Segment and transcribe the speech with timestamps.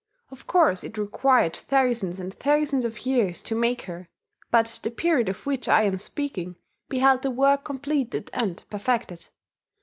[0.31, 4.09] Of course it required thousands and thousands of years to make her;
[4.49, 6.55] but the period of which I am speaking
[6.89, 9.27] beheld the work completed and perfected.